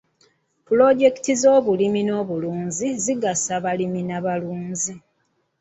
Pulojekiti 0.65 1.33
z'obulimi 1.41 2.01
n'obulunzi 2.03 2.87
zigasa 3.03 3.49
abalimi 3.59 4.01
n'abalunzi. 4.05 4.93